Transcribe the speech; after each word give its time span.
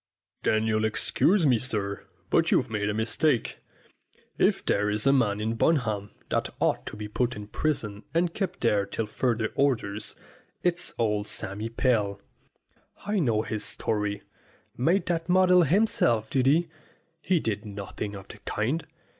"Then 0.41 0.65
you'll 0.65 0.83
excuse 0.83 1.45
me, 1.45 1.59
sir, 1.59 2.07
but 2.31 2.49
you've 2.49 2.71
made 2.71 2.89
a 2.89 2.93
mistake. 2.95 3.59
If 4.39 4.65
there 4.65 4.89
is 4.89 5.05
a 5.05 5.13
man 5.13 5.39
in 5.39 5.53
Bunham 5.53 6.09
that 6.31 6.49
ought 6.59 6.87
to 6.87 6.97
be 6.97 7.07
put 7.07 7.35
in 7.35 7.45
prison 7.45 8.01
and 8.11 8.33
kept 8.33 8.61
there 8.61 8.87
till 8.87 9.05
further 9.05 9.49
orders, 9.53 10.15
it's 10.63 10.95
old 10.97 11.27
Sammy 11.27 11.69
Pell. 11.69 12.19
I 13.05 13.19
know 13.19 13.43
his 13.43 13.63
story. 13.63 14.23
Made 14.75 15.05
that 15.05 15.29
model 15.29 15.61
himself, 15.61 16.31
did 16.31 16.47
he? 16.47 16.67
He 17.21 17.39
did 17.39 17.63
nothing 17.63 18.15
of 18.15 18.27
the 18.27 18.39
kind. 18.39 18.87